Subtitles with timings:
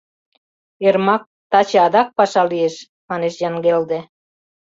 [0.87, 2.75] —Эрмак, таче адак паша лиеш,—
[3.09, 3.99] манеш Янгелде.